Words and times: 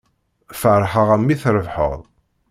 Feṛḥeɣ-am 0.61 1.21
mi 1.25 1.35
trebḥeḍ. 1.41 1.99